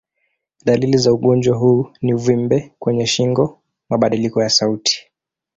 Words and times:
Dalili 0.65 0.97
za 0.97 1.13
ugonjwa 1.13 1.57
huu 1.57 1.87
ni 2.01 2.13
uvimbe 2.13 2.73
kwenye 2.79 3.05
shingo, 3.07 3.59
mabadiliko 3.89 4.43
ya 4.43 4.49
sauti. 4.49 5.11